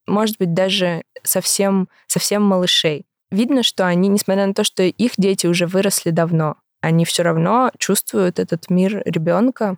[0.08, 3.06] может быть, даже совсем, совсем малышей.
[3.30, 7.72] Видно, что они, несмотря на то, что их дети уже выросли давно, они все равно
[7.78, 9.78] чувствуют этот мир ребенка.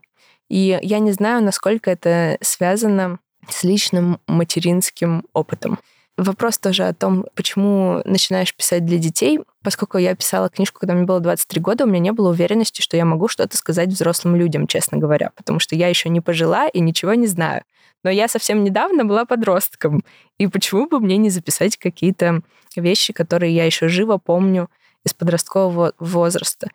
[0.49, 5.79] И я не знаю, насколько это связано с личным материнским опытом.
[6.19, 9.39] Вопрос тоже о том, почему начинаешь писать для детей.
[9.63, 12.97] Поскольку я писала книжку, когда мне было 23 года, у меня не было уверенности, что
[12.97, 16.81] я могу что-то сказать взрослым людям, честно говоря, потому что я еще не пожила и
[16.81, 17.63] ничего не знаю.
[18.03, 20.03] Но я совсем недавно была подростком.
[20.37, 22.41] И почему бы мне не записать какие-то
[22.75, 24.69] вещи, которые я еще живо помню
[25.05, 26.67] из подросткового возраста?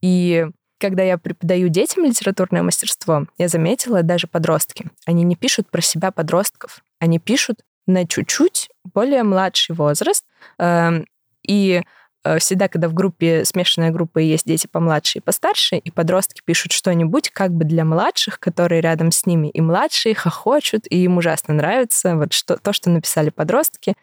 [0.00, 0.48] И
[0.80, 6.10] когда я преподаю детям литературное мастерство, я заметила, даже подростки, они не пишут про себя
[6.10, 10.24] подростков, они пишут на чуть-чуть более младший возраст.
[10.58, 11.06] Эм,
[11.46, 11.82] и
[12.24, 16.72] э, всегда, когда в группе, смешанная группа, есть дети помладше и постарше, и подростки пишут
[16.72, 21.54] что-нибудь как бы для младших, которые рядом с ними, и младшие хохочут, и им ужасно
[21.54, 23.94] нравится вот что, то, что написали подростки.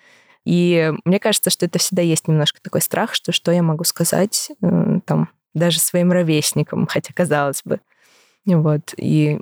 [0.45, 4.51] И мне кажется, что это всегда есть немножко такой страх, что что я могу сказать
[4.61, 7.79] э, там даже своим ровесникам, хотя казалось бы.
[8.45, 8.93] Вот.
[8.97, 9.39] И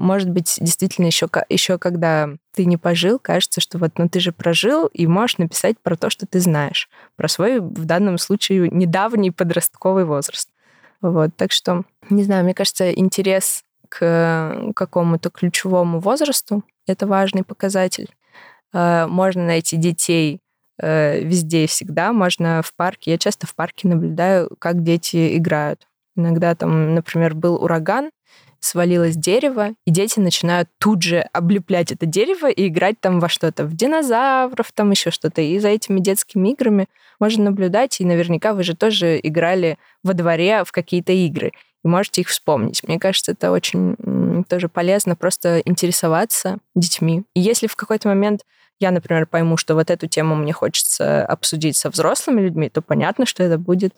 [0.00, 4.32] может быть, действительно еще, еще когда ты не пожил, кажется, что вот, ну ты же
[4.32, 9.30] прожил и можешь написать про то, что ты знаешь, про свой, в данном случае, недавний
[9.30, 10.48] подростковый возраст.
[11.02, 18.08] Вот, так что, не знаю, мне кажется, интерес к какому-то ключевому возрасту— это важный показатель.
[18.72, 20.40] Э, можно найти детей
[20.80, 22.12] э, везде и всегда.
[22.12, 23.12] Можно в парке.
[23.12, 25.86] Я часто в парке наблюдаю, как дети играют.
[26.16, 28.10] Иногда там, например, был ураган,
[28.60, 33.64] свалилось дерево, и дети начинают тут же облеплять это дерево и играть там во что-то,
[33.64, 35.40] в динозавров, там еще что-то.
[35.40, 36.86] И за этими детскими играми
[37.18, 41.52] можно наблюдать, и наверняка вы же тоже играли во дворе в какие-то игры,
[41.84, 42.82] и можете их вспомнить.
[42.86, 43.96] Мне кажется, это очень
[44.48, 47.24] тоже полезно просто интересоваться детьми.
[47.34, 48.42] И если в какой-то момент
[48.78, 53.26] я, например, пойму, что вот эту тему мне хочется обсудить со взрослыми людьми, то понятно,
[53.26, 53.94] что это будет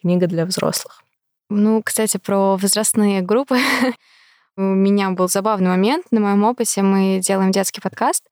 [0.00, 1.02] книга для взрослых.
[1.50, 3.58] Ну, кстати, про возрастные группы.
[4.56, 6.06] У меня был забавный момент.
[6.10, 8.24] На моем опыте мы делаем детский подкаст.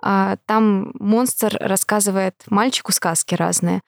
[0.00, 3.80] А, там монстр рассказывает мальчику сказки разные.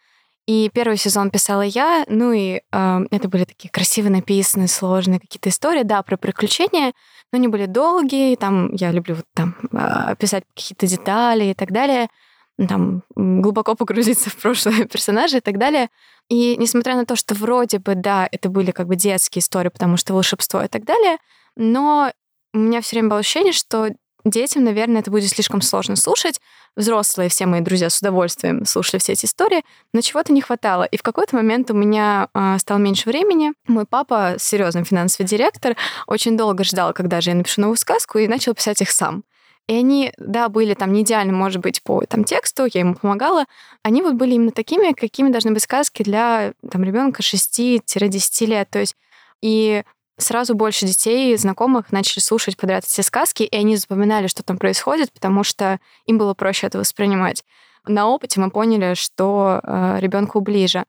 [0.47, 5.49] И первый сезон писала я, ну и э, это были такие красиво написанные, сложные какие-то
[5.49, 6.93] истории, да, про приключения,
[7.33, 11.73] но они были долгие, там я люблю вот там э, писать какие-то детали и так
[11.73, 12.09] далее,
[12.57, 15.88] там глубоко погрузиться в прошлое персонажа и так далее.
[16.29, 19.97] И несмотря на то, что вроде бы, да, это были как бы детские истории, потому
[19.97, 21.19] что волшебство и так далее,
[21.57, 22.12] но
[22.53, 23.90] у меня все время было ощущение, что
[24.25, 26.40] детям, наверное, это будет слишком сложно слушать.
[26.77, 30.85] Взрослые, все мои друзья с удовольствием слушали все эти истории, но чего-то не хватало.
[30.85, 33.53] И в какой-то момент у меня э, стало меньше времени.
[33.69, 38.27] Мой папа, серьезный финансовый директор, очень долго ждал, когда же я напишу новую сказку, и
[38.27, 39.25] начал писать их сам.
[39.66, 43.46] И они, да, были там не идеально, может быть, по там, тексту, я ему помогала.
[43.83, 48.68] Они вот были именно такими, какими должны быть сказки для там, ребенка 6-10 лет.
[48.70, 48.94] То есть
[49.40, 49.85] и
[50.18, 55.12] сразу больше детей, знакомых начали слушать подряд все сказки, и они запоминали, что там происходит,
[55.12, 57.44] потому что им было проще это воспринимать.
[57.87, 60.85] На опыте мы поняли, что э, ребенку ближе.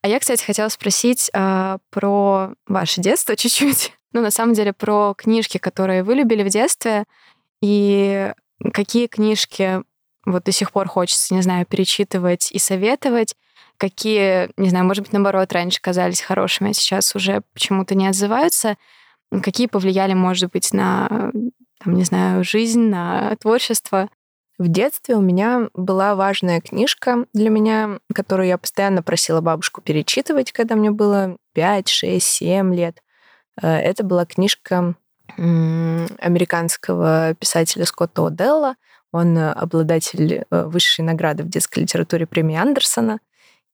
[0.00, 3.92] А я, кстати, хотела спросить э, про ваше детство чуть-чуть.
[4.12, 7.04] Ну, на самом деле, про книжки, которые вы любили в детстве,
[7.62, 8.32] и
[8.74, 9.82] какие книжки
[10.26, 13.34] вот до сих пор хочется, не знаю, перечитывать и советовать,
[13.78, 18.76] какие, не знаю, может быть, наоборот, раньше казались хорошими, а сейчас уже почему-то не отзываются,
[19.42, 21.32] какие повлияли, может быть, на,
[21.82, 24.08] там, не знаю, жизнь, на творчество.
[24.58, 30.52] В детстве у меня была важная книжка для меня, которую я постоянно просила бабушку перечитывать,
[30.52, 33.02] когда мне было 5, 6, 7 лет.
[33.60, 34.94] Э, это была книжка
[35.36, 38.74] американского писателя Скотта О'Делла.
[39.12, 43.20] Он обладатель э, высшей награды в детской литературе премии Андерсона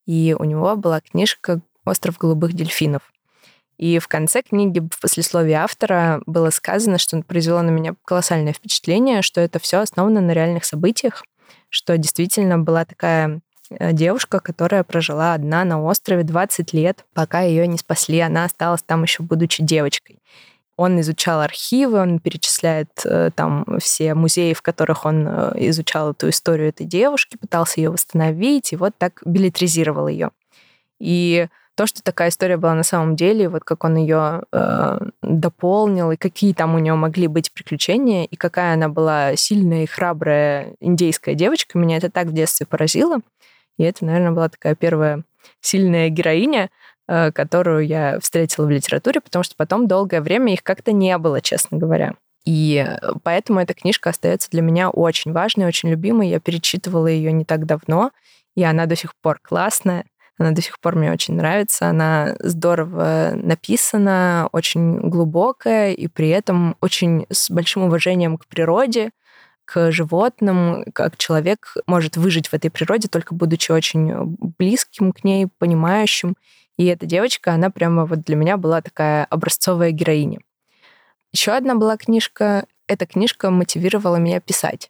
[0.08, 3.02] и у него была книжка «Остров голубых дельфинов».
[3.76, 9.20] И в конце книги, в послесловии автора, было сказано, что произвело на меня колоссальное впечатление,
[9.20, 11.24] что это все основано на реальных событиях,
[11.68, 17.66] что действительно была такая э, девушка, которая прожила одна на острове 20 лет, пока ее
[17.66, 18.18] не спасли.
[18.20, 20.20] Она осталась там еще будучи девочкой.
[20.78, 26.28] Он изучал архивы, он перечисляет э, там все музеи, в которых он э, изучал эту
[26.28, 30.30] историю этой девушки, пытался ее восстановить, и вот так билетризировал ее.
[31.00, 36.12] И то, что такая история была на самом деле, вот как он ее э, дополнил,
[36.12, 40.74] и какие там у нее могли быть приключения, и какая она была сильная и храбрая
[40.78, 43.18] индейская девочка, меня это так в детстве поразило.
[43.78, 45.24] И это, наверное, была такая первая
[45.60, 46.70] сильная героиня,
[47.08, 51.78] которую я встретила в литературе, потому что потом долгое время их как-то не было, честно
[51.78, 52.14] говоря.
[52.44, 52.86] И
[53.24, 56.28] поэтому эта книжка остается для меня очень важной, очень любимой.
[56.28, 58.10] Я перечитывала ее не так давно,
[58.56, 60.04] и она до сих пор классная.
[60.38, 61.88] Она до сих пор мне очень нравится.
[61.88, 69.10] Она здорово написана, очень глубокая и при этом очень с большим уважением к природе,
[69.64, 75.48] к животным, как человек может выжить в этой природе, только будучи очень близким к ней,
[75.58, 76.34] понимающим
[76.78, 80.38] и эта девочка, она прямо вот для меня была такая образцовая героиня.
[81.32, 82.66] Еще одна была книжка.
[82.86, 84.88] Эта книжка мотивировала меня писать.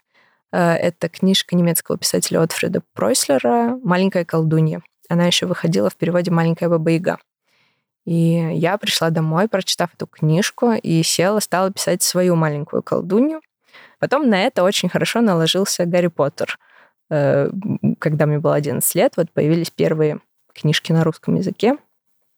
[0.53, 4.83] Э, это книжка немецкого писателя Отфреда Пройслера «Маленькая колдунья».
[5.09, 7.19] Она еще выходила в переводе «Маленькая баба-яга».
[8.05, 13.41] И я пришла домой, прочитав эту книжку, и села, стала писать свою маленькую колдунью.
[13.99, 16.59] Потом на это очень хорошо наложился Гарри Поттер.
[17.09, 17.51] Э,
[17.99, 20.21] когда мне было 11 лет, вот появились первые
[20.61, 21.77] книжки на русском языке.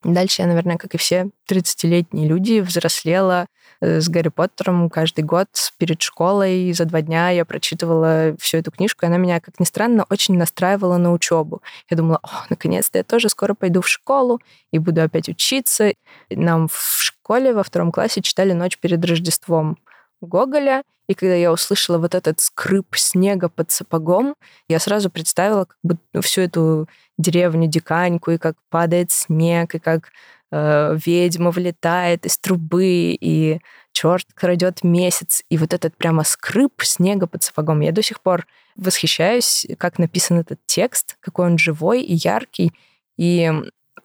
[0.03, 3.47] Дальше я, наверное, как и все 30-летние люди, взрослела
[3.83, 6.73] э, с Гарри Поттером каждый год перед школой.
[6.73, 10.39] За два дня я прочитывала всю эту книжку, и она меня, как ни странно, очень
[10.39, 11.61] настраивала на учебу.
[11.91, 14.41] Я думала, о, наконец-то я тоже скоро пойду в школу
[14.73, 15.93] и буду опять учиться.
[16.31, 19.77] Нам в школе во втором классе читали «Ночь перед Рождеством»
[20.23, 24.37] Гоголя, и когда я услышала вот этот скрип снега под сапогом,
[24.69, 30.13] я сразу представила как бы всю эту деревню Диканьку, и как падает снег, и как
[30.53, 33.59] э, ведьма влетает из трубы, и
[33.91, 35.43] черт крадет месяц.
[35.51, 37.81] И вот этот прямо скрип снега под сапогом.
[37.81, 38.47] Я до сих пор
[38.77, 42.73] восхищаюсь, как написан этот текст, какой он живой и яркий.
[43.19, 43.51] И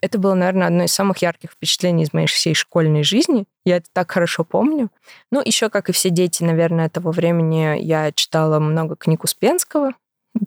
[0.06, 3.46] это было, наверное, одно из самых ярких впечатлений из моей всей школьной жизни.
[3.66, 4.90] Я это так хорошо помню.
[5.32, 9.94] Ну, еще, как и все дети, наверное, того времени, я читала много книг Успенского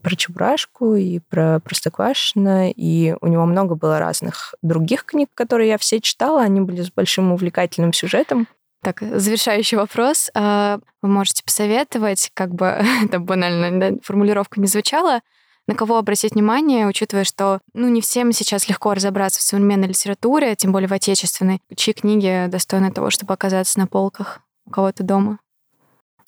[0.02, 5.78] про Чебурашку и про Простоквашино, и у него много было разных других книг, которые я
[5.78, 8.46] все читала, они были с большим увлекательным сюжетом.
[8.82, 10.30] Так, завершающий вопрос.
[10.34, 12.66] А, вы можете посоветовать, как бы
[13.04, 15.20] это банально да, формулировка не звучала,
[15.68, 20.56] на кого обратить внимание, учитывая, что ну, не всем сейчас легко разобраться в современной литературе,
[20.56, 25.38] тем более в отечественной, чьи книги достойны того, чтобы оказаться на полках у кого-то дома?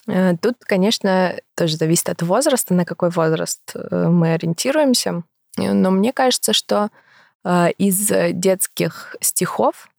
[0.07, 5.25] Э, тут, конечно, тоже зависит от возраста, на какой возраст э, мы ориентируемся.
[5.57, 6.91] Но мне кажется, что
[7.79, 9.90] Из детских стихов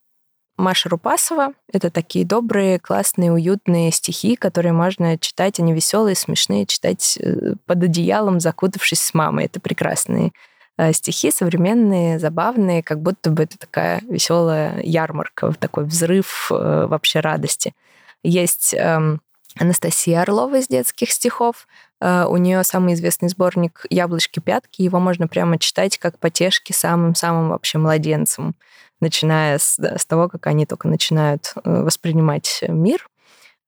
[0.58, 1.54] Маша Рупасова.
[1.72, 5.60] Это такие добрые, классные, уютные стихи, которые можно читать.
[5.60, 9.46] Они веселые, смешные, читать э, под одеялом, закутавшись с мамой.
[9.46, 10.32] Это прекрасные
[10.78, 17.22] э, стихи, современные, забавные, как будто бы это такая веселая ярмарка, такой взрыв э, вообще
[17.22, 17.74] радости.
[18.24, 19.20] Есть эм,
[19.60, 21.68] Анастасия Орлова из детских стихов.
[22.00, 24.82] У нее самый известный сборник «Яблочки-пятки».
[24.82, 28.56] Его можно прямо читать как потешки самым-самым вообще младенцам
[29.02, 33.08] начиная с, с того, как они только начинают э, воспринимать мир.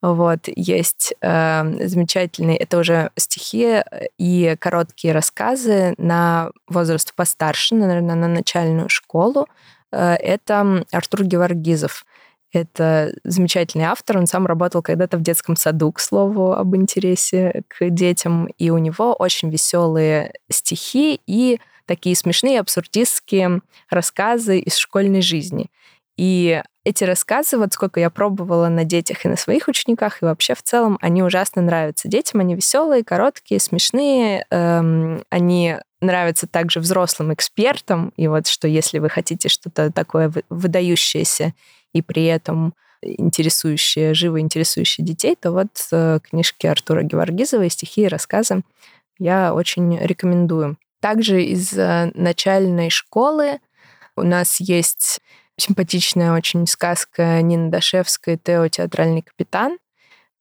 [0.02, 3.82] Вот, есть э, замечательные, это уже стихи
[4.18, 9.48] и короткие рассказы на возраст постарше, наверное, на начальную школу.
[9.94, 12.06] Э, это Артур Геворгизов.
[12.52, 14.18] Это замечательный автор.
[14.18, 18.46] Он сам работал когда-то в детском саду, к слову, об интересе к детям.
[18.58, 25.68] И у него очень веселые стихи и такие смешные абсурдистские рассказы из школьной жизни.
[26.18, 30.54] И эти рассказы, вот сколько я пробовала на детях и на своих учениках, и вообще
[30.54, 32.42] в целом, они ужасно нравятся детям.
[32.42, 34.46] Они веселые, короткие, смешные.
[34.52, 38.14] Эм, они нравятся также взрослым экспертам.
[38.18, 41.54] И вот что если вы хотите что-то такое выдающееся
[41.94, 48.04] и при этом интересующие, живо интересующие детей, то вот э, книжки Артура Геворгизова и стихи
[48.04, 48.62] и рассказы
[49.20, 50.78] я очень рекомендую.
[51.04, 53.60] Также из э, начальной школы
[54.16, 55.20] у нас есть
[55.58, 58.70] симпатичная очень сказка Нины Дашевской «Тео.
[58.70, 59.80] Театральный капитан».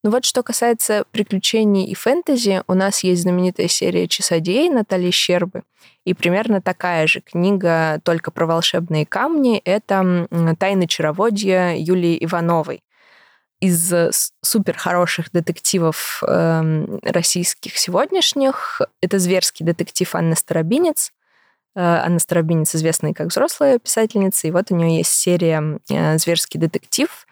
[0.05, 5.65] Ну вот что касается приключений и фэнтези, у нас есть знаменитая серия «Часодей» Натальи Щербы.
[6.05, 10.29] И примерно такая же книга, только про волшебные камни, это
[10.61, 12.85] «Тайны чароводья» Юлии Ивановой
[13.63, 14.11] из э,
[14.43, 18.81] супер хороших детективов э, российских сегодняшних.
[19.01, 21.13] Это зверский детектив Анна Старобинец.
[21.77, 26.59] Э, Анна Старобинец известная как взрослая писательница, и вот у нее есть серия э, «Зверский
[26.59, 27.25] детектив»,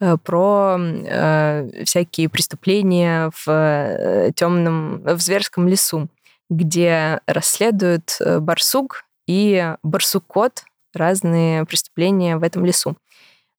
[0.00, 6.08] э, про э, всякие преступления в э, темном, в зверском лесу,
[6.48, 10.64] где расследуют барсук и барсукот
[10.94, 12.96] разные преступления в этом лесу.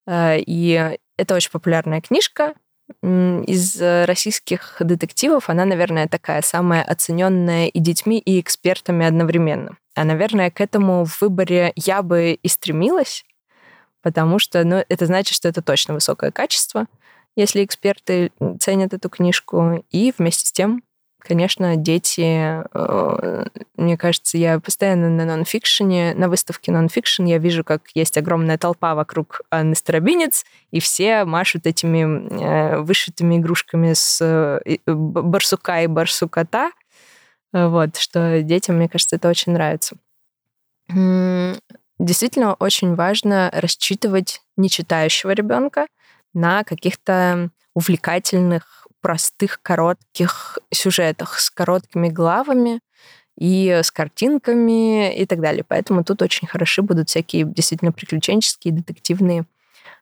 [0.08, 2.54] И это очень популярная книжка.
[3.02, 9.78] Из российских детективов она, наверное, такая самая оцененная и детьми, и экспертами одновременно.
[9.96, 13.26] А, наверное, к этому в выборе я бы и стремилась,
[14.04, 16.86] потому что ну, это значит, что это точно высокое качество,
[17.36, 20.84] если эксперты ценят эту книжку, и вместе с тем
[21.28, 23.46] Конечно, дети, э,
[23.78, 28.94] мне кажется, я постоянно на нонфикшене, на выставке нонфикшн я вижу, как есть огромная толпа
[28.94, 36.70] вокруг Анны Старобинец, и все машут этими э, вышитыми игрушками с э, барсука и барсукота.
[37.52, 39.96] Вот, что детям, мне кажется, это очень нравится.
[41.98, 45.88] Действительно, очень важно рассчитывать нечитающего ребенка
[46.34, 52.80] на каких-то увлекательных простых, коротких сюжетах с короткими главами
[53.38, 55.64] и с картинками и так далее.
[55.64, 59.46] Поэтому тут очень хороши будут всякие действительно приключенческие, детективные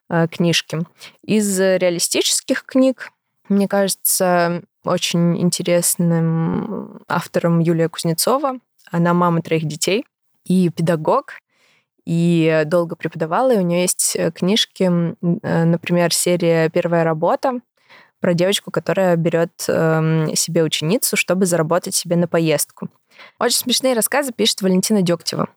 [0.08, 0.78] э, книжки.
[1.22, 3.10] Из реалистических книг,
[3.50, 8.54] мне кажется, очень интересным автором Юлия Кузнецова.
[8.90, 10.06] Она мама троих детей
[10.46, 11.34] и педагог,
[12.06, 17.60] и долго преподавала, и у нее есть книжки, э, например, серия «Первая работа»,
[18.24, 22.88] про девочку, которая берет э, себе ученицу, чтобы заработать себе на поездку.
[23.38, 25.48] Очень смешные рассказы пишет Валентина Дегтева.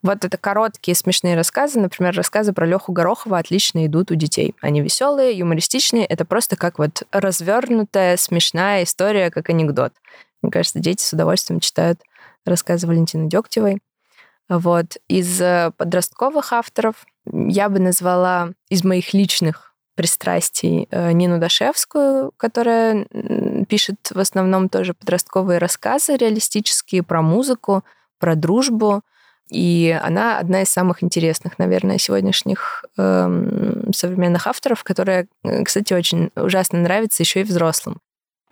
[0.00, 4.54] Вот это короткие смешные рассказы, например, рассказы про Леху Горохова отлично идут у детей.
[4.62, 9.92] Они веселые, юмористичные, это просто как вот развернутая, смешная история, как анекдот.
[10.40, 12.00] Мне кажется, дети с удовольствием читают
[12.46, 13.82] рассказы Валентины Дегтевой.
[14.48, 14.96] Вот.
[15.08, 23.06] Из э, подростковых авторов я бы назвала из моих личных пристрастий э, Нину Дашевскую, которая
[23.68, 27.82] пишет в основном тоже подростковые рассказы реалистические про музыку,
[28.18, 29.02] про дружбу.
[29.48, 36.30] И она одна из самых интересных, наверное, сегодняшних э, современных авторов, которая, э, кстати, очень
[36.34, 38.00] ужасно нравится еще и взрослым.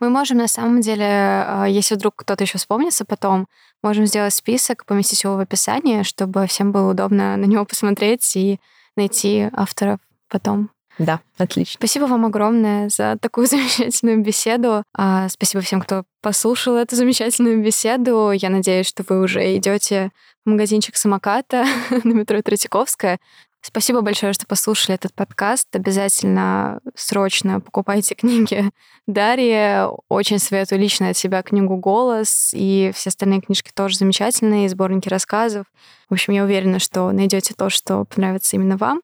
[0.00, 3.48] Мы можем, на самом деле, э, если вдруг кто-то еще вспомнится потом,
[3.82, 8.60] можем сделать список, поместить его в описании, чтобы всем было удобно на него посмотреть и
[8.96, 10.70] найти авторов потом.
[10.98, 11.78] Да, отлично.
[11.78, 14.84] Спасибо вам огромное за такую замечательную беседу.
[14.96, 18.30] А, спасибо всем, кто послушал эту замечательную беседу.
[18.30, 20.10] Я надеюсь, что вы уже идете
[20.44, 21.66] в магазинчик самоката
[22.04, 23.18] на метро Третьяковская.
[23.66, 25.74] Спасибо большое, что послушали этот подкаст.
[25.74, 28.70] Обязательно срочно покупайте книги
[29.06, 29.88] Дарьи.
[30.08, 32.50] Очень советую лично от себя книгу «Голос».
[32.52, 35.64] И все остальные книжки тоже замечательные, сборники рассказов.
[36.10, 39.00] В общем, я уверена, что найдете то, что понравится именно вам.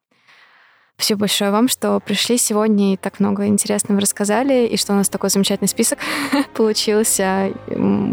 [1.01, 5.09] Спасибо большое вам, что пришли сегодня и так много интересного рассказали, и что у нас
[5.09, 5.99] такой замечательный список
[6.55, 7.55] получился.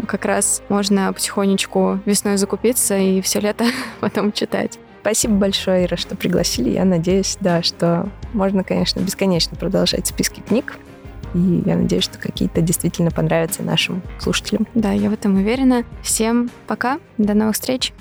[0.06, 3.66] Как раз можно потихонечку весной закупиться и все лето
[4.00, 4.78] потом читать.
[5.02, 6.70] Спасибо большое, Ира, что пригласили.
[6.70, 10.78] Я надеюсь, да, что можно, конечно, бесконечно продолжать списки книг.
[11.34, 14.66] И я надеюсь, что какие-то действительно понравятся нашим слушателям.
[14.72, 15.84] Да, я в этом уверена.
[16.02, 17.92] Всем пока, до новых встреч.